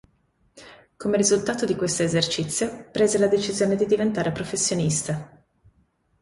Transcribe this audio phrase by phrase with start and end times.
[0.97, 5.45] Come risultato di questo esercizio, prese la decisione di diventare professionista.